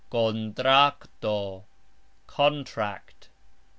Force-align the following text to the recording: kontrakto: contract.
kontrakto: 0.09 1.63
contract. 2.25 3.29